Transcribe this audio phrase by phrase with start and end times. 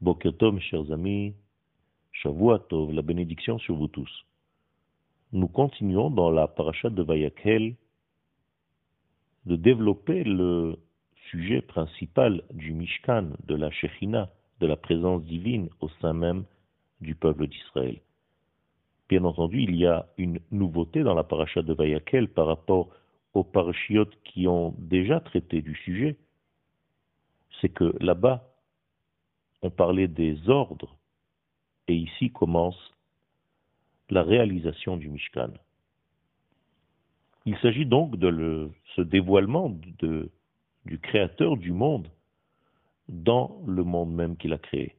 [0.00, 1.34] Bokertom, chers amis,
[2.12, 4.26] Shavuatov, la bénédiction sur vous tous.
[5.32, 7.74] Nous continuons dans la paracha de Vayakhel
[9.46, 10.78] de développer le
[11.30, 14.30] sujet principal du Mishkan, de la Shechina,
[14.60, 16.44] de la présence divine au sein même
[17.00, 18.00] du peuple d'Israël.
[19.08, 22.90] Bien entendu, il y a une nouveauté dans la paracha de Vayakel par rapport
[23.34, 26.16] aux parachiotes qui ont déjà traité du sujet.
[27.60, 28.53] C'est que là-bas,
[29.64, 30.94] on parlait des ordres,
[31.88, 32.92] et ici commence
[34.10, 35.50] la réalisation du Mishkan.
[37.46, 42.10] Il s'agit donc de ce dévoilement du Créateur du monde
[43.08, 44.96] dans le monde même qu'il a créé.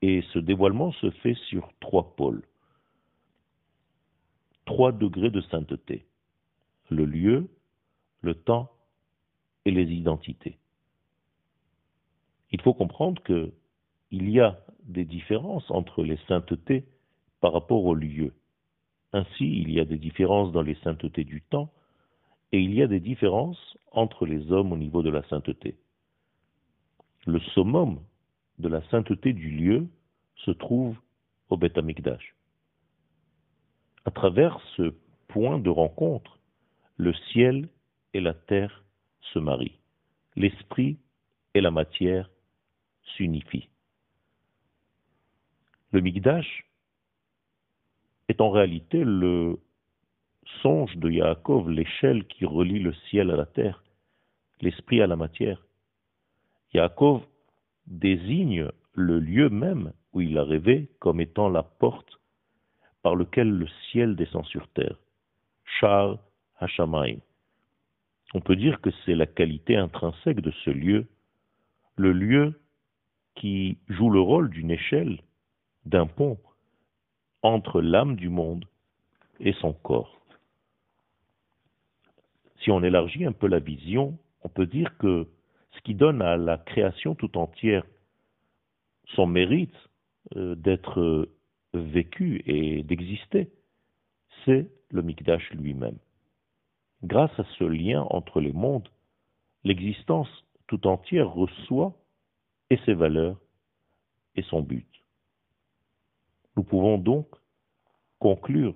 [0.00, 2.42] Et ce dévoilement se fait sur trois pôles
[4.64, 6.06] trois degrés de sainteté.
[6.88, 7.48] Le lieu,
[8.22, 8.70] le temps
[9.66, 10.58] et les identités.
[12.50, 13.52] Il faut comprendre que
[14.14, 16.84] il y a des différences entre les saintetés
[17.40, 18.32] par rapport au lieu.
[19.12, 21.72] Ainsi, il y a des différences dans les saintetés du temps
[22.52, 25.76] et il y a des différences entre les hommes au niveau de la sainteté.
[27.26, 28.00] Le summum
[28.58, 29.88] de la sainteté du lieu
[30.36, 30.96] se trouve
[31.48, 32.36] au Beth Amikdash.
[34.04, 34.94] À travers ce
[35.26, 36.38] point de rencontre,
[36.98, 37.68] le ciel
[38.12, 38.84] et la terre
[39.32, 39.80] se marient.
[40.36, 40.98] L'esprit
[41.54, 42.30] et la matière
[43.16, 43.68] s'unifient.
[45.94, 46.66] Le Migdash
[48.26, 49.60] est en réalité le
[50.60, 53.84] songe de Yaakov, l'échelle qui relie le ciel à la terre,
[54.60, 55.64] l'esprit à la matière.
[56.72, 57.22] Yaakov
[57.86, 62.18] désigne le lieu même où il a rêvé comme étant la porte
[63.02, 64.98] par lequel le ciel descend sur terre.
[65.78, 66.18] Shar
[66.58, 67.18] Hashamaim.
[68.34, 71.06] On peut dire que c'est la qualité intrinsèque de ce lieu,
[71.94, 72.60] le lieu
[73.36, 75.20] qui joue le rôle d'une échelle,
[75.86, 76.38] d'un pont
[77.42, 78.64] entre l'âme du monde
[79.40, 80.20] et son corps.
[82.62, 85.28] Si on élargit un peu la vision, on peut dire que
[85.72, 87.84] ce qui donne à la création tout entière
[89.14, 89.74] son mérite
[90.36, 91.28] euh, d'être
[91.74, 93.50] vécu et d'exister,
[94.44, 95.98] c'est le Mikdash lui-même.
[97.02, 98.88] Grâce à ce lien entre les mondes,
[99.64, 100.28] l'existence
[100.66, 101.94] tout entière reçoit
[102.70, 103.38] et ses valeurs
[104.36, 104.93] et son but.
[106.56, 107.28] Nous pouvons donc
[108.18, 108.74] conclure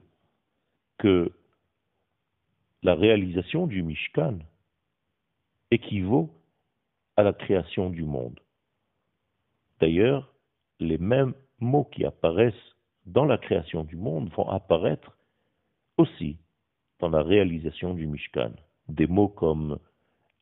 [0.99, 1.33] que
[2.83, 4.39] la réalisation du Mishkan
[5.71, 6.31] équivaut
[7.17, 8.41] à la création du monde.
[9.81, 10.33] D'ailleurs,
[10.81, 15.17] les mêmes mots qui apparaissent dans la création du monde vont apparaître
[15.97, 16.38] aussi
[17.00, 18.53] dans la réalisation du Mishkan.
[18.88, 19.78] Des mots comme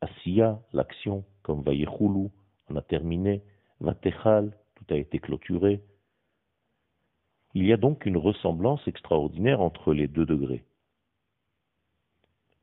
[0.00, 2.28] Asiya, l'action, comme Vayechulu,
[2.68, 3.42] on a terminé,
[3.80, 5.82] Vatechal, tout a été clôturé.
[7.56, 10.62] Il y a donc une ressemblance extraordinaire entre les deux degrés.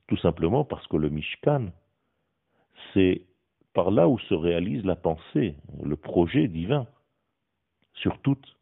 [0.05, 1.71] Tout simplement parce que le Mishkan,
[2.93, 3.25] c'est
[3.73, 6.85] par là où se réalise la pensée, le projet divin,
[7.95, 8.55] sur toute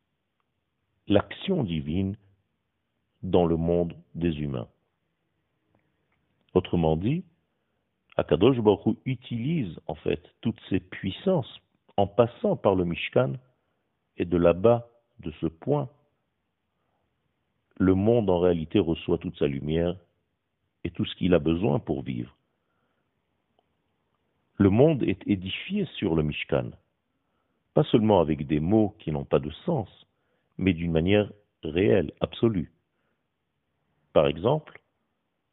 [1.07, 2.15] l'action divine
[3.23, 4.69] dans le monde des humains.
[6.53, 7.25] Autrement dit,
[8.15, 11.59] Akadosh Baruch utilise en fait toutes ses puissances
[11.97, 13.33] en passant par le Mishkan
[14.15, 14.87] et de là-bas,
[15.19, 15.89] de ce point,
[17.81, 19.95] le monde en réalité reçoit toute sa lumière
[20.83, 22.37] et tout ce qu'il a besoin pour vivre.
[24.57, 26.69] Le monde est édifié sur le Mishkan,
[27.73, 29.89] pas seulement avec des mots qui n'ont pas de sens,
[30.59, 31.31] mais d'une manière
[31.63, 32.71] réelle, absolue.
[34.13, 34.79] Par exemple,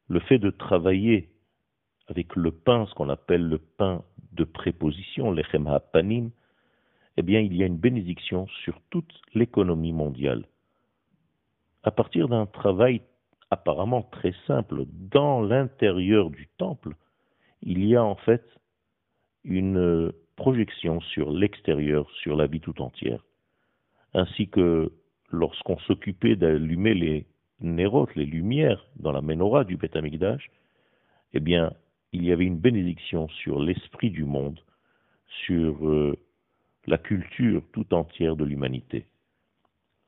[0.08, 1.30] le fait de travailler
[2.08, 6.30] avec le pain, ce qu'on appelle le pain de préposition, l'echem panim,
[7.16, 10.44] eh bien, il y a une bénédiction sur toute l'économie mondiale.
[11.82, 13.02] À partir d'un travail
[13.50, 16.94] apparemment très simple dans l'intérieur du temple,
[17.62, 18.44] il y a en fait
[19.44, 23.22] une projection sur l'extérieur, sur la vie tout entière
[24.14, 24.92] ainsi que
[25.30, 27.26] lorsqu'on s'occupait d'allumer les
[27.60, 29.96] nérotes, les lumières dans la menorah du Beth
[31.34, 31.72] eh bien,
[32.12, 34.60] il y avait une bénédiction sur l'esprit du monde,
[35.44, 36.16] sur euh,
[36.86, 39.06] la culture tout entière de l'humanité.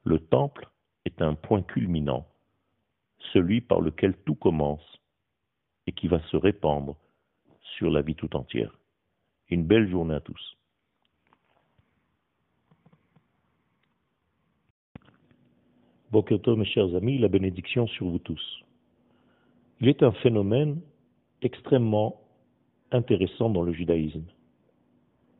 [0.04, 0.66] Le temple
[1.04, 2.26] est un point culminant,
[3.32, 5.00] celui par lequel tout commence
[5.86, 6.96] et qui va se répandre
[7.76, 8.78] sur la vie tout entière.
[9.48, 10.56] Une belle journée à tous.
[16.10, 18.64] Bokerto, mes chers amis, la bénédiction sur vous tous.
[19.80, 20.80] Il est un phénomène
[21.40, 22.20] extrêmement
[22.90, 24.24] intéressant dans le judaïsme.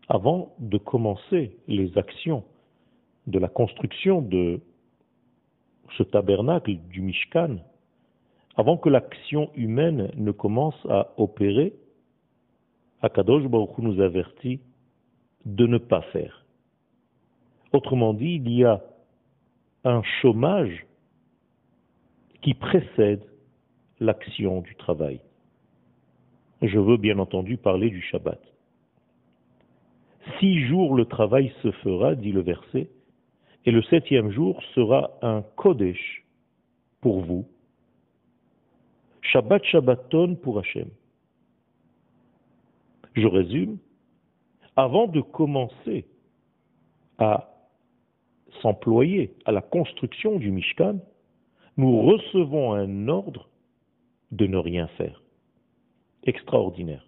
[0.09, 2.45] Avant de commencer les actions
[3.27, 4.61] de la construction de
[5.96, 7.58] ce tabernacle du Mishkan,
[8.56, 11.72] avant que l'action humaine ne commence à opérer,
[13.02, 14.60] Akadosh Baruch nous avertit
[15.46, 16.44] de ne pas faire.
[17.72, 18.82] Autrement dit, il y a
[19.84, 20.87] un chômage
[22.42, 23.25] qui précède
[24.00, 25.20] l'action du travail.
[26.62, 28.40] Je veux bien entendu parler du Shabbat.
[30.38, 32.90] Six jours le travail se fera, dit le verset,
[33.67, 36.25] et le septième jour sera un Kodesh
[37.01, 37.47] pour vous.
[39.23, 40.89] Shabbat Shabbaton pour Hachem.
[43.15, 43.79] Je résume,
[44.77, 46.07] avant de commencer
[47.19, 47.51] à
[48.62, 50.99] s'employer à la construction du Mishkan,
[51.77, 53.49] nous recevons un ordre
[54.33, 55.23] de ne rien faire.
[56.25, 57.07] Extraordinaire.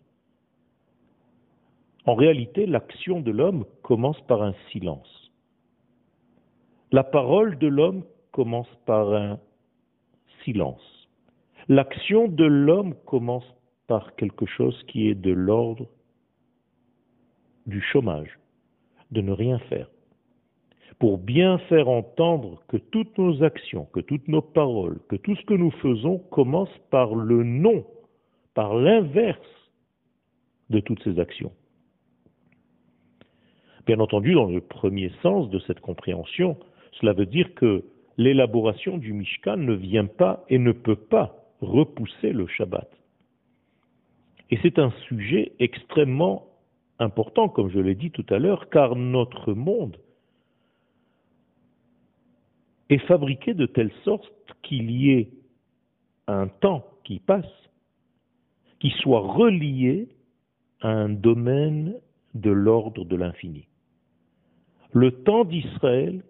[2.04, 5.21] En réalité, l'action de l'homme commence par un silence.
[6.92, 9.40] La parole de l'homme commence par un
[10.44, 11.08] silence.
[11.68, 13.46] L'action de l'homme commence
[13.86, 15.88] par quelque chose qui est de l'ordre
[17.64, 18.38] du chômage,
[19.10, 19.88] de ne rien faire.
[20.98, 25.44] Pour bien faire entendre que toutes nos actions, que toutes nos paroles, que tout ce
[25.46, 27.86] que nous faisons commence par le non,
[28.52, 29.40] par l'inverse
[30.68, 31.52] de toutes ces actions.
[33.86, 36.58] Bien entendu, dans le premier sens de cette compréhension,
[36.92, 37.84] cela veut dire que
[38.16, 42.90] l'élaboration du Mishkan ne vient pas et ne peut pas repousser le Shabbat.
[44.50, 46.46] Et c'est un sujet extrêmement
[46.98, 49.96] important, comme je l'ai dit tout à l'heure, car notre monde
[52.90, 54.30] est fabriqué de telle sorte
[54.62, 55.30] qu'il y ait
[56.26, 57.70] un temps qui passe,
[58.80, 60.08] qui soit relié
[60.80, 61.94] à un domaine
[62.34, 63.66] de l'ordre de l'infini.
[64.92, 66.22] Le temps d'Israël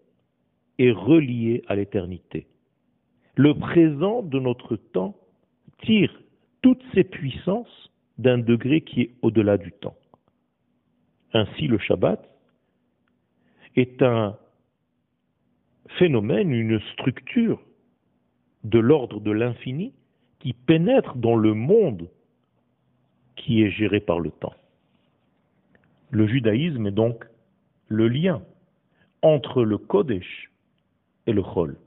[0.82, 2.46] est relié à l'éternité.
[3.36, 5.16] Le présent de notre temps
[5.82, 6.12] tire
[6.60, 9.96] toutes ses puissances d'un degré qui est au-delà du temps.
[11.32, 12.22] Ainsi, le Shabbat
[13.76, 14.36] est un
[15.98, 17.62] phénomène, une structure
[18.64, 19.92] de l'ordre de l'infini
[20.40, 22.08] qui pénètre dans le monde
[23.36, 24.54] qui est géré par le temps.
[26.10, 27.24] Le judaïsme est donc
[27.88, 28.42] le lien
[29.22, 30.51] entre le Kodesh
[31.26, 31.78] et le Chol,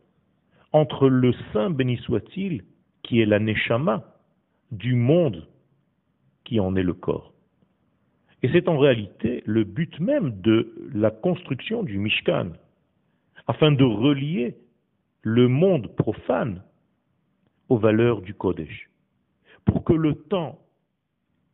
[0.72, 2.64] entre le Saint béni soit-il,
[3.04, 4.04] qui est la Neshama
[4.72, 5.48] du monde
[6.44, 7.34] qui en est le corps.
[8.44, 12.52] Et c'est en réalité le but même de la construction du Mishkan,
[13.48, 14.58] afin de relier
[15.22, 16.62] le monde profane
[17.70, 18.90] aux valeurs du Kodesh,
[19.66, 20.60] pour que le temps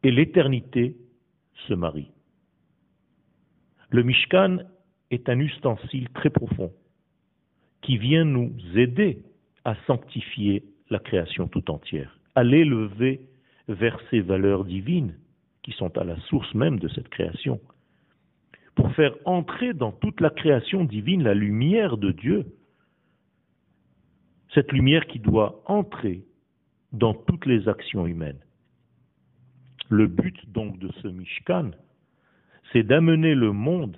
[0.03, 0.97] et l'éternité
[1.67, 2.11] se marient.
[3.89, 4.59] Le Mishkan
[5.11, 6.73] est un ustensile très profond
[7.81, 9.23] qui vient nous aider
[9.65, 13.21] à sanctifier la création tout entière, à l'élever
[13.67, 15.15] vers ces valeurs divines
[15.63, 17.59] qui sont à la source même de cette création,
[18.75, 22.45] pour faire entrer dans toute la création divine la lumière de Dieu,
[24.53, 26.25] cette lumière qui doit entrer
[26.91, 28.39] dans toutes les actions humaines.
[29.89, 31.71] Le but donc de ce Mishkan,
[32.71, 33.97] c'est d'amener le monde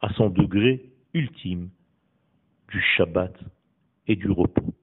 [0.00, 1.70] à son degré ultime
[2.68, 3.34] du Shabbat
[4.06, 4.74] et du repos.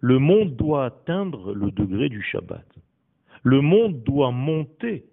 [0.00, 2.66] Le monde doit atteindre le degré du Shabbat.
[3.44, 5.04] Le monde doit monter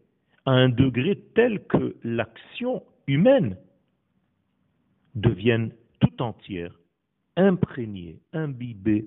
[0.45, 3.57] à un degré tel que l'action humaine
[5.15, 6.73] devienne tout entière
[7.35, 9.05] imprégnée, imbibée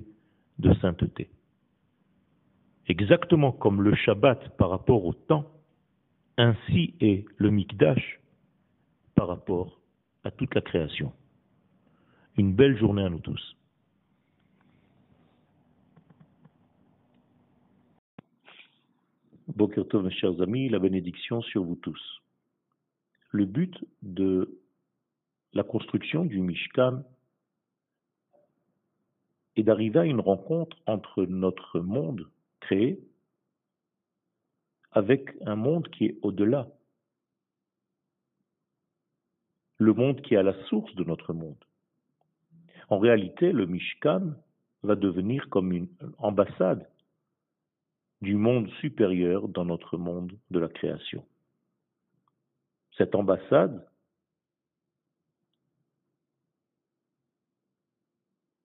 [0.58, 1.30] de sainteté.
[2.88, 5.50] Exactement comme le Shabbat par rapport au temps,
[6.38, 8.20] ainsi est le Mikdash
[9.14, 9.80] par rapport
[10.24, 11.12] à toute la création.
[12.38, 13.56] Une belle journée à nous tous.
[19.48, 22.22] Bokertov, mes chers amis, la bénédiction sur vous tous.
[23.32, 24.62] Le but de
[25.52, 27.02] la construction du Mishkan
[29.56, 32.98] est d'arriver à une rencontre entre notre monde créé
[34.92, 36.68] avec un monde qui est au-delà.
[39.76, 41.62] Le monde qui est à la source de notre monde.
[42.92, 44.34] En réalité, le Mishkan
[44.82, 46.86] va devenir comme une ambassade
[48.20, 51.24] du monde supérieur dans notre monde de la création.
[52.98, 53.88] Cette ambassade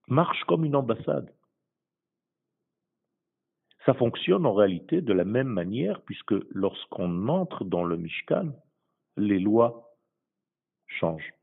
[0.09, 1.33] marche comme une ambassade.
[3.85, 8.51] Ça fonctionne en réalité de la même manière puisque lorsqu'on entre dans le Mishkan,
[9.15, 9.95] les lois
[10.85, 11.33] changent.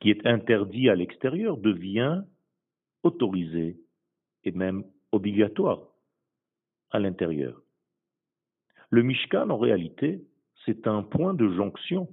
[0.00, 2.22] Qui est interdit à l'extérieur devient
[3.02, 3.78] autorisé
[4.44, 5.82] et même obligatoire
[6.90, 7.62] à l'intérieur.
[8.90, 10.24] Le Mishkan, en réalité,
[10.64, 12.08] c'est un point de jonction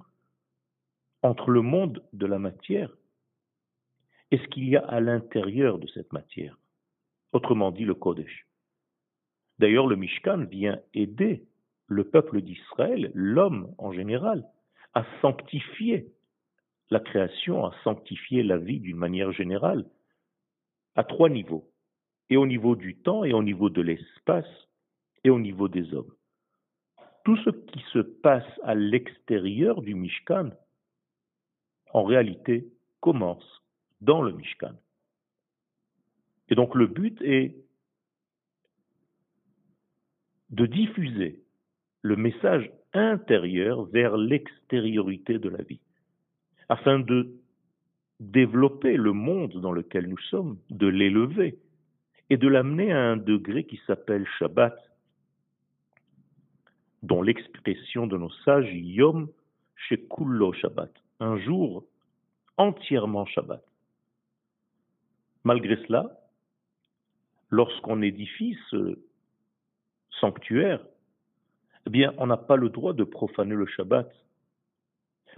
[1.22, 2.96] entre le monde de la matière
[4.32, 6.58] et ce qu'il y a à l'intérieur de cette matière,
[7.32, 8.48] autrement dit le Kodesh.
[9.60, 11.46] D'ailleurs, le Mishkan vient aider
[11.88, 14.46] le peuple d'Israël, l'homme en général,
[14.94, 16.12] à sanctifier
[16.90, 19.86] la création, à sanctifier la vie d'une manière générale,
[20.96, 21.70] à trois niveaux,
[22.30, 24.46] et au niveau du temps, et au niveau de l'espace,
[25.24, 26.14] et au niveau des hommes.
[27.24, 30.52] Tout ce qui se passe à l'extérieur du Mishkan,
[31.92, 32.68] en réalité,
[33.00, 33.64] commence
[34.02, 34.76] dans le Mishkan.
[36.50, 37.56] Et donc le but est
[40.52, 41.44] de diffuser
[42.02, 45.82] le message intérieur vers l'extériorité de la vie,
[46.70, 47.36] afin de
[48.20, 51.58] développer le monde dans lequel nous sommes, de l'élever
[52.30, 54.76] et de l'amener à un degré qui s'appelle Shabbat,
[57.04, 59.30] dont l'expression de nos sages Yom
[59.76, 61.86] Shekullo Shabbat, un jour
[62.58, 63.64] entièrement Shabbat.
[65.44, 66.20] Malgré cela,
[67.52, 68.98] lorsqu'on édifie ce
[70.20, 70.84] sanctuaire,
[71.86, 74.12] eh bien, on n'a pas le droit de profaner le Shabbat,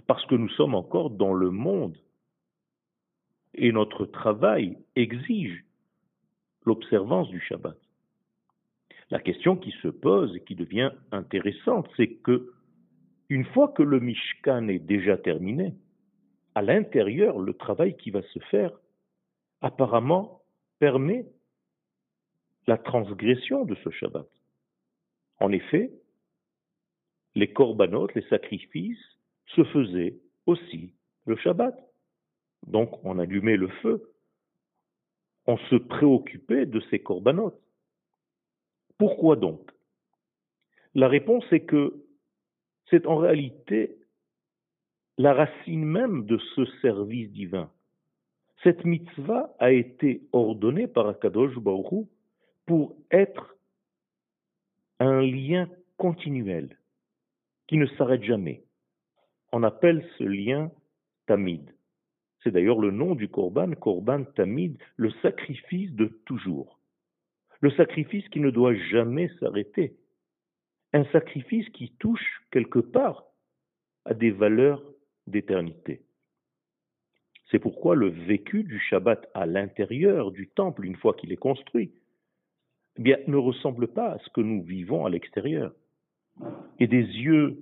[0.06, 1.96] parce que nous sommes encore dans le monde,
[3.54, 5.64] et notre travail exige
[6.64, 7.76] l'observance du Shabbat.
[9.10, 12.52] La question qui se pose et qui devient intéressante, c'est que
[13.30, 15.74] une fois que le Mishkan est déjà terminé,
[16.54, 18.72] à l'intérieur, le travail qui va se faire
[19.60, 20.42] apparemment
[20.78, 21.26] permet
[22.66, 24.28] la transgression de ce Shabbat.
[25.40, 25.90] En effet,
[27.34, 29.17] les corbanotes, les sacrifices,
[29.54, 30.94] se faisaient aussi
[31.26, 31.74] le Shabbat.
[32.66, 34.12] Donc on allumait le feu,
[35.46, 37.60] on se préoccupait de ces corbanotes.
[38.98, 39.70] Pourquoi donc?
[40.94, 42.04] La réponse est que
[42.90, 43.98] c'est en réalité
[45.18, 47.70] la racine même de ce service divin.
[48.62, 52.08] Cette mitzvah a été ordonnée par Akadosh Baruch
[52.66, 53.56] pour être
[55.00, 56.76] un lien continuel
[57.68, 58.64] qui ne s'arrête jamais.
[59.52, 60.70] On appelle ce lien
[61.26, 61.74] tamid.
[62.42, 66.78] C'est d'ailleurs le nom du korban, korban tamid, le sacrifice de toujours
[67.60, 69.96] le sacrifice qui ne doit jamais s'arrêter,
[70.92, 73.24] un sacrifice qui touche quelque part
[74.04, 74.82] à des valeurs
[75.26, 76.02] d'éternité.
[77.50, 81.92] C'est pourquoi le vécu du Shabbat à l'intérieur du temple, une fois qu'il est construit,
[82.98, 85.74] eh bien, ne ressemble pas à ce que nous vivons à l'extérieur.
[86.78, 87.58] Et des yeux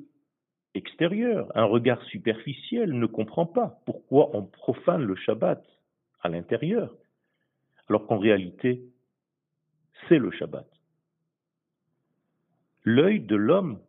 [0.77, 5.65] extérieurs, un regard superficiel ne comprend pas pourquoi on profane le Shabbat
[6.21, 6.95] à l'intérieur,
[7.89, 8.83] alors qu'en réalité,
[10.09, 10.67] c'est le Shabbat.
[12.85, 13.81] L'œil de l'homme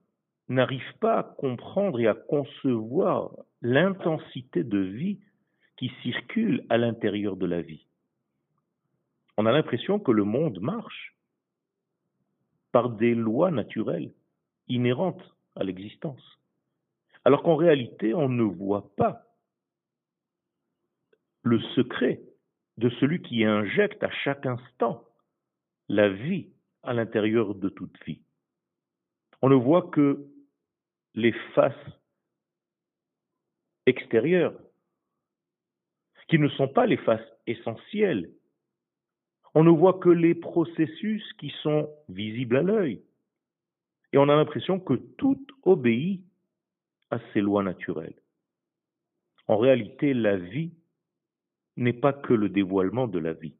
[0.49, 5.19] n'arrive pas à comprendre et à concevoir l'intensité de vie
[5.77, 7.85] qui circule à l'intérieur de la vie.
[9.37, 11.15] On a l'impression que le monde marche
[12.71, 14.11] par des lois naturelles
[14.67, 16.36] inhérentes à l'existence,
[17.27, 19.25] alors qu'en réalité on ne voit pas
[21.43, 22.21] le secret
[22.77, 25.03] de celui qui injecte à chaque instant
[25.89, 26.47] la vie
[26.83, 28.21] à l'intérieur de toute vie.
[29.41, 30.25] On ne voit que
[31.15, 31.75] les faces
[33.87, 34.57] extérieures,
[36.29, 38.31] qui ne sont pas les faces essentielles.
[39.53, 43.03] On ne voit que les processus qui sont visibles à l'œil.
[44.13, 46.23] Et on a l'impression que tout obéit
[47.11, 48.21] à ces lois naturelles.
[49.47, 50.73] En réalité, la vie
[51.77, 53.55] n'est pas que le dévoilement de la vie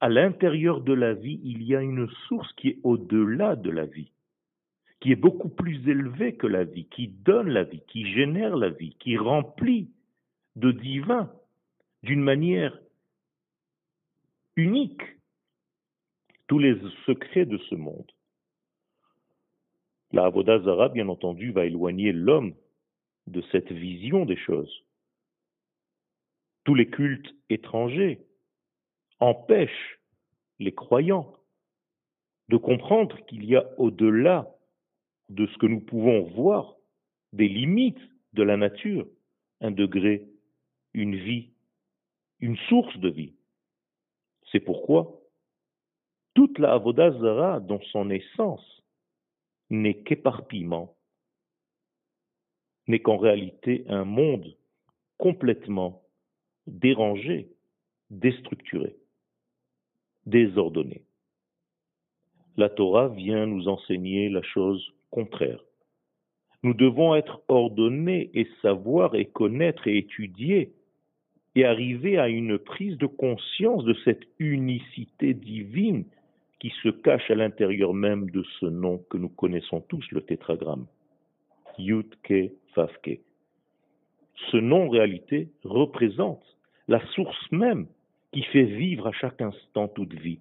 [0.00, 3.86] à l'intérieur de la vie, il y a une source qui est au-delà de la
[3.86, 4.12] vie,
[5.00, 8.70] qui est beaucoup plus élevée que la vie, qui donne la vie, qui génère la
[8.70, 9.90] vie, qui remplit
[10.56, 11.32] de divin
[12.02, 12.78] d'une manière
[14.56, 15.02] unique
[16.46, 18.10] tous les secrets de ce monde.
[20.12, 22.54] La Avodazara, bien entendu, va éloigner l'homme
[23.26, 24.84] de cette vision des choses.
[26.64, 28.26] Tous les cultes étrangers
[29.20, 30.00] empêche
[30.58, 31.36] les croyants
[32.48, 34.54] de comprendre qu'il y a au-delà
[35.28, 36.76] de ce que nous pouvons voir,
[37.32, 38.00] des limites
[38.32, 39.06] de la nature,
[39.60, 40.28] un degré,
[40.94, 41.50] une vie,
[42.40, 43.34] une source de vie.
[44.52, 45.20] C'est pourquoi
[46.34, 48.82] toute la Avodazara, dans son essence,
[49.70, 50.95] n'est qu'éparpillement,
[52.86, 54.56] n'est qu'en réalité un monde
[55.18, 56.02] complètement
[56.66, 57.48] dérangé,
[58.10, 58.96] déstructuré,
[60.26, 61.02] désordonné.
[62.56, 65.60] La Torah vient nous enseigner la chose contraire.
[66.62, 70.72] Nous devons être ordonnés et savoir et connaître et étudier
[71.54, 76.04] et arriver à une prise de conscience de cette unicité divine
[76.58, 80.86] qui se cache à l'intérieur même de ce nom que nous connaissons tous, le tétragramme.
[84.50, 86.44] Ce nom, en réalité, représente
[86.88, 87.86] la source même
[88.32, 90.40] qui fait vivre à chaque instant toute vie,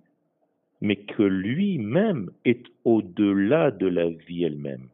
[0.82, 4.90] mais que lui-même est au-delà de la vie elle-même.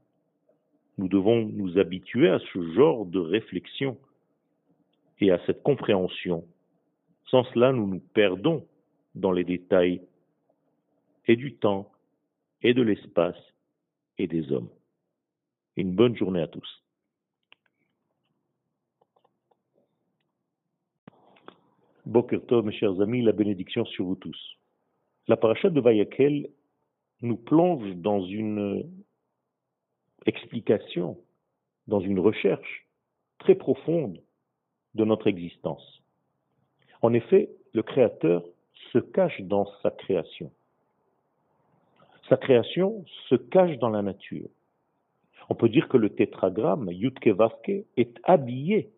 [0.98, 3.98] Nous devons nous habituer à ce genre de réflexion
[5.20, 6.44] et à cette compréhension.
[7.26, 8.66] Sans cela, nous nous perdons
[9.16, 10.02] dans les détails
[11.28, 11.92] et du temps
[12.62, 13.42] et de l'espace
[14.18, 14.70] et des hommes.
[15.78, 16.84] Une bonne journée à tous.
[22.06, 24.58] Bokertov, mes chers amis, la bénédiction sur vous tous.
[25.28, 26.50] La paracha de Vayakel
[27.22, 28.92] nous plonge dans une
[30.25, 31.18] explication,
[31.88, 32.88] dans une recherche
[33.40, 34.22] très profonde
[34.96, 36.01] de notre existence.
[37.01, 38.44] En effet, le Créateur
[38.92, 40.51] se cache dans sa création.
[42.28, 44.50] Sa création se cache dans la nature.
[45.50, 46.90] On peut dire que le tétragramme
[47.26, 48.92] Vavke est habillé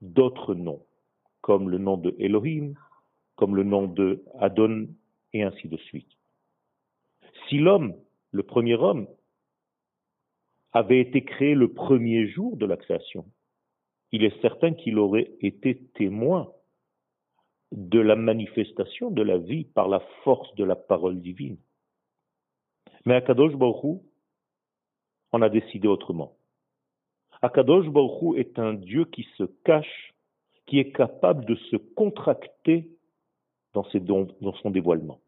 [0.00, 0.84] d'autres noms,
[1.40, 2.74] comme le nom de Elohim,
[3.36, 4.88] comme le nom de Adon,
[5.32, 6.10] et ainsi de suite.
[7.48, 7.94] Si l'homme,
[8.32, 9.06] le premier homme,
[10.72, 13.24] avait été créé le premier jour de la création,
[14.12, 16.52] il est certain qu'il aurait été témoin
[17.72, 21.58] de la manifestation de la vie par la force de la parole divine.
[23.04, 24.02] Mais Akadosh Baruch
[25.32, 26.32] on a décidé autrement.
[27.42, 30.14] Akadosh Baruch est un Dieu qui se cache,
[30.66, 32.88] qui est capable de se contracter
[33.72, 33.84] dans
[34.62, 35.20] son dévoilement.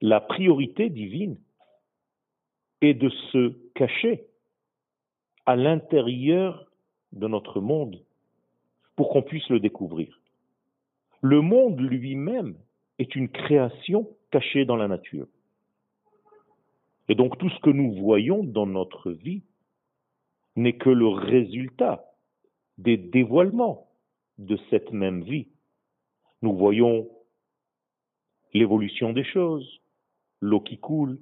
[0.00, 1.38] La priorité divine
[2.80, 4.26] est de se cacher
[5.46, 6.70] à l'intérieur
[7.12, 8.00] de notre monde
[8.96, 10.20] pour qu'on puisse le découvrir.
[11.20, 12.54] Le monde lui-même
[12.98, 15.26] est une création cachée dans la nature.
[17.08, 19.42] Et donc tout ce que nous voyons dans notre vie
[20.56, 22.04] n'est que le résultat
[22.76, 23.88] des dévoilements
[24.38, 25.48] de cette même vie.
[26.42, 27.08] Nous voyons
[28.52, 29.80] l'évolution des choses,
[30.40, 31.18] l'eau qui coule,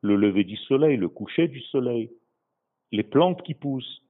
[0.00, 2.10] le lever du soleil, le coucher du soleil,
[2.92, 4.02] les plantes qui poussent,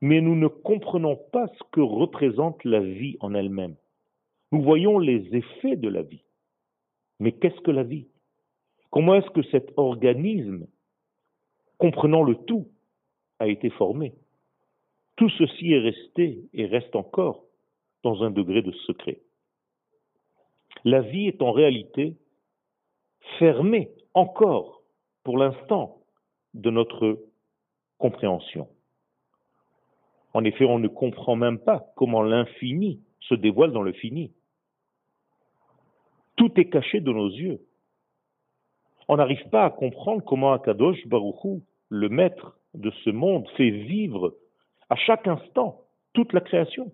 [0.00, 3.76] mais nous ne comprenons pas ce que représente la vie en elle-même.
[4.52, 6.22] Nous voyons les effets de la vie.
[7.18, 8.08] Mais qu'est-ce que la vie?
[8.90, 10.66] Comment est-ce que cet organisme,
[11.78, 12.68] comprenant le tout,
[13.38, 14.14] a été formé?
[15.16, 17.44] Tout ceci est resté et reste encore
[18.02, 19.20] dans un degré de secret.
[20.84, 22.16] La vie est en réalité
[23.38, 24.82] fermée encore
[25.24, 26.00] pour l'instant
[26.54, 27.18] de notre
[27.98, 28.68] compréhension.
[30.32, 34.32] En effet, on ne comprend même pas comment l'infini se dévoile dans le fini.
[36.36, 37.65] Tout est caché de nos yeux.
[39.08, 44.34] On n'arrive pas à comprendre comment Akadosh Baruchou, le maître de ce monde, fait vivre
[44.90, 46.92] à chaque instant toute la création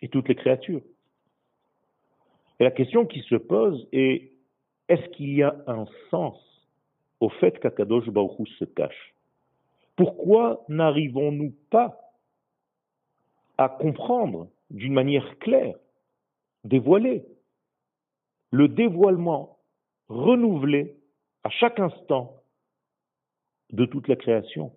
[0.00, 0.82] et toutes les créatures.
[2.60, 4.32] Et la question qui se pose est
[4.88, 6.36] est-ce qu'il y a un sens
[7.20, 9.14] au fait qu'Akadosh Baruchou se cache?
[9.96, 11.98] Pourquoi n'arrivons-nous pas
[13.58, 15.76] à comprendre d'une manière claire,
[16.64, 17.24] dévoilée,
[18.50, 19.58] le dévoilement
[20.08, 20.96] renouvelé
[21.44, 22.36] à chaque instant
[23.70, 24.72] de toute la création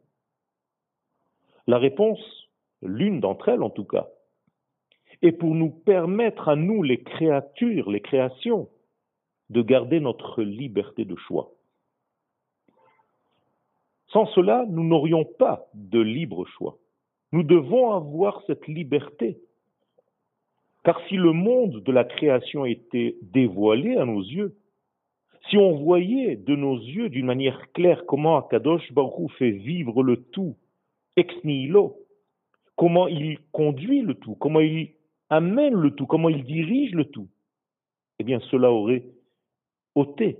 [1.68, 2.50] La réponse,
[2.82, 4.08] l'une d'entre elles en tout cas,
[5.22, 8.70] est pour nous permettre à nous, les créatures, les créations,
[9.50, 11.52] de garder notre liberté de choix.
[14.08, 16.78] Sans cela, nous n'aurions pas de libre choix.
[17.32, 19.40] Nous devons avoir cette liberté.
[20.84, 24.56] Car si le monde de la création était dévoilé à nos yeux,
[25.50, 30.18] si on voyait de nos yeux d'une manière claire comment Akadosh Baruch fait vivre le
[30.18, 30.56] tout
[31.16, 31.98] ex nihilo,
[32.76, 34.94] comment il conduit le tout, comment il
[35.30, 37.28] amène le tout, comment il dirige le tout,
[38.20, 39.06] eh bien cela aurait
[39.94, 40.38] ôté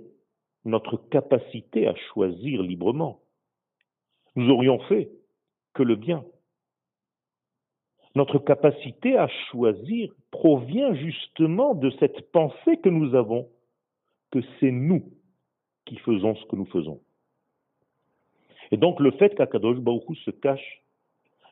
[0.64, 3.20] notre capacité à choisir librement.
[4.34, 5.10] Nous aurions fait
[5.72, 6.24] que le bien.
[8.14, 13.48] Notre capacité à choisir provient justement de cette pensée que nous avons
[14.58, 15.04] c'est nous
[15.84, 17.00] qui faisons ce que nous faisons.
[18.70, 20.82] Et donc le fait qu'Akadosh Baruch se cache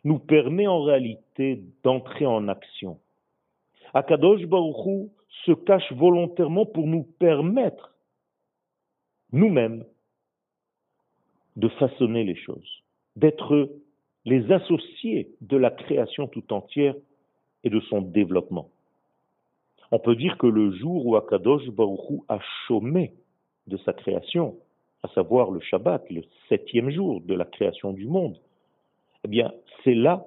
[0.02, 2.98] nous permet en réalité d'entrer en action.
[3.94, 5.10] Akadosh Baruchou
[5.46, 7.94] se cache volontairement pour nous permettre,
[9.32, 9.84] nous-mêmes,
[11.56, 12.82] de façonner les choses,
[13.16, 13.70] d'être
[14.24, 16.94] les associés de la création tout entière
[17.62, 18.70] et de son développement.
[19.94, 23.12] On peut dire que le jour où Akadosh Baruchou a chômé
[23.68, 24.58] de sa création,
[25.04, 28.36] à savoir le Shabbat, le septième jour de la création du monde,
[29.22, 29.54] eh bien,
[29.84, 30.26] c'est là,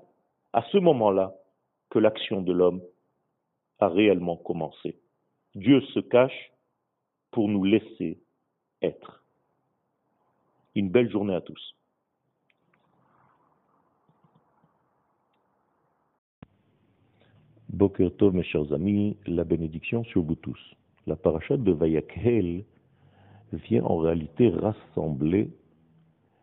[0.54, 1.36] à ce moment-là,
[1.90, 2.82] que l'action de l'homme
[3.80, 4.96] a réellement commencé.
[5.54, 6.54] Dieu se cache
[7.32, 8.22] pour nous laisser
[8.82, 9.22] être.
[10.76, 11.76] Une belle journée à tous.
[17.70, 20.60] Boker Tov, mes chers amis, la bénédiction sur vous tous.
[21.06, 22.64] La parachute de Vayakhel
[23.52, 25.50] vient en réalité rassembler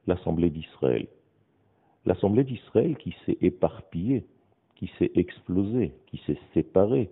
[0.07, 1.07] l'assemblée d'Israël.
[2.05, 4.27] L'assemblée d'Israël qui s'est éparpillée,
[4.77, 7.11] qui s'est explosée, qui s'est séparée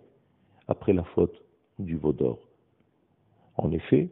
[0.69, 1.43] après la faute
[1.79, 2.39] du veau d'or.
[3.57, 4.11] En effet,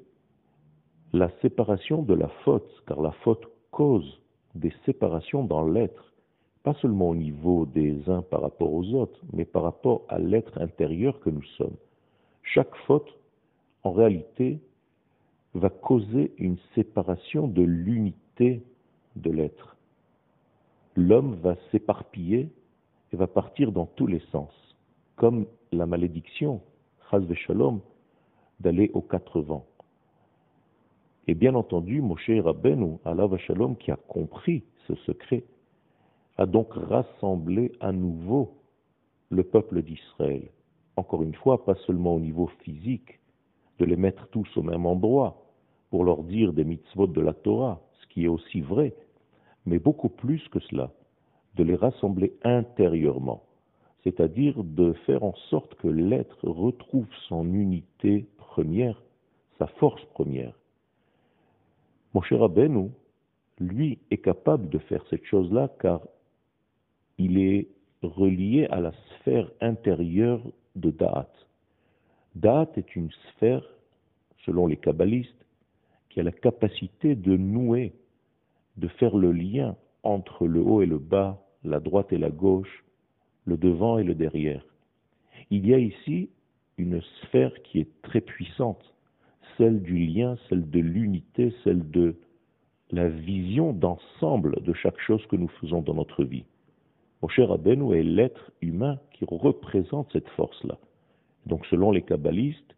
[1.13, 4.23] la séparation de la faute, car la faute cause
[4.55, 6.10] des séparations dans l'être,
[6.63, 10.61] pas seulement au niveau des uns par rapport aux autres, mais par rapport à l'être
[10.61, 11.77] intérieur que nous sommes.
[12.43, 13.09] Chaque faute,
[13.83, 14.61] en réalité,
[15.55, 18.63] va causer une séparation de l'unité
[19.17, 19.77] de l'être.
[20.97, 22.51] L'homme va s'éparpiller
[23.13, 24.53] et va partir dans tous les sens,
[25.17, 26.61] comme la malédiction,
[27.11, 27.81] chas shalom,
[28.61, 29.67] d'aller aux quatre vents.
[31.27, 35.45] Et bien entendu, Moshe Rabbeinu, Allah Shalom, qui a compris ce secret,
[36.41, 38.57] a donc rassemblé à nouveau
[39.29, 40.49] le peuple d'Israël.
[40.97, 43.21] Encore une fois, pas seulement au niveau physique,
[43.79, 45.43] de les mettre tous au même endroit
[45.91, 48.95] pour leur dire des mitzvot de la Torah, ce qui est aussi vrai,
[49.67, 50.91] mais beaucoup plus que cela,
[51.57, 53.43] de les rassembler intérieurement,
[54.03, 59.03] c'est-à-dire de faire en sorte que l'être retrouve son unité première,
[59.59, 60.59] sa force première.
[62.15, 62.89] Mon cher Rabbeinu,
[63.59, 66.01] lui, est capable de faire cette chose-là car
[67.21, 67.69] il est
[68.01, 70.41] relié à la sphère intérieure
[70.75, 71.31] de Da'at.
[72.35, 73.63] Da'at est une sphère,
[74.47, 75.45] selon les kabbalistes,
[76.09, 77.93] qui a la capacité de nouer,
[78.79, 82.85] de faire le lien entre le haut et le bas, la droite et la gauche,
[83.45, 84.65] le devant et le derrière.
[85.51, 86.31] Il y a ici
[86.79, 88.95] une sphère qui est très puissante,
[89.59, 92.17] celle du lien, celle de l'unité, celle de
[92.91, 96.45] la vision d'ensemble de chaque chose que nous faisons dans notre vie.
[97.23, 100.79] Moshe Rabbeinu est l'être humain qui représente cette force-là.
[101.47, 102.75] Donc selon les kabbalistes,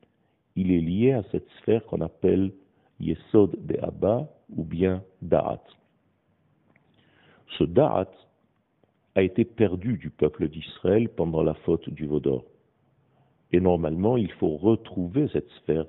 [0.57, 2.53] il est lié à cette sphère qu'on appelle
[3.01, 5.63] Yesod Abba ou bien Da'at.
[7.59, 8.11] Ce Da'at
[9.15, 12.45] a été perdu du peuple d'Israël pendant la faute du Vaudor.
[13.53, 15.87] Et normalement, il faut retrouver cette sphère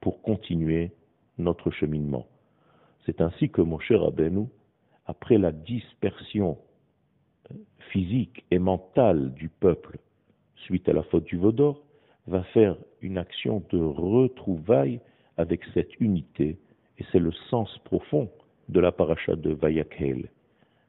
[0.00, 0.92] pour continuer
[1.38, 2.26] notre cheminement.
[3.04, 4.46] C'est ainsi que mon cher Rabbeinu,
[5.06, 6.58] après la dispersion
[7.90, 9.98] physique et mentale du peuple
[10.56, 11.82] suite à la faute du Vaudor,
[12.26, 15.00] va faire une action de retrouvaille
[15.36, 16.58] avec cette unité,
[16.98, 18.30] et c'est le sens profond
[18.68, 20.30] de la paracha de Vayakel.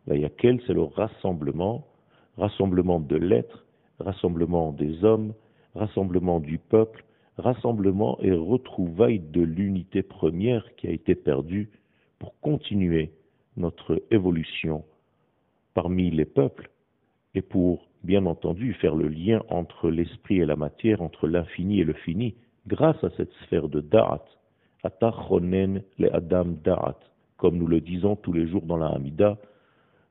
[0.05, 1.87] Vayakel, c'est le rassemblement,
[2.37, 3.65] rassemblement de l'être,
[3.99, 5.33] rassemblement des hommes,
[5.75, 7.03] rassemblement du peuple,
[7.37, 11.69] rassemblement et retrouvaille de l'unité première qui a été perdue
[12.19, 13.11] pour continuer
[13.57, 14.83] notre évolution
[15.73, 16.69] parmi les peuples
[17.35, 21.83] et pour, bien entendu, faire le lien entre l'esprit et la matière, entre l'infini et
[21.83, 22.35] le fini,
[22.67, 24.23] grâce à cette sphère de Da'at,
[24.83, 26.99] Atachonen le Adam Da'at,
[27.37, 29.37] comme nous le disons tous les jours dans la Hamida,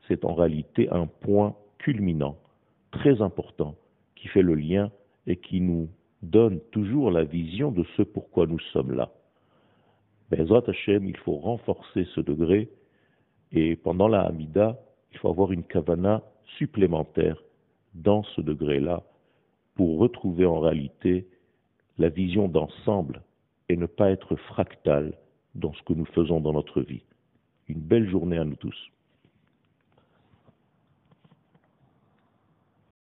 [0.08, 2.36] c'est en réalité un point culminant,
[2.90, 3.76] très important,
[4.16, 4.90] qui fait le lien
[5.26, 5.88] et qui nous
[6.22, 9.10] donne toujours la vision de ce pourquoi nous sommes là.
[10.30, 12.68] Bezrat Hashem, il faut renforcer ce degré
[13.52, 14.78] et pendant la Hamida,
[15.12, 16.22] il faut avoir une kavana
[16.58, 17.42] supplémentaire
[17.94, 19.02] dans ce degré-là
[19.74, 21.26] pour retrouver en réalité
[21.98, 23.22] la vision d'ensemble
[23.68, 25.14] et ne pas être fractal
[25.54, 27.02] dans ce que nous faisons dans notre vie.
[27.68, 28.90] Une belle journée à nous tous.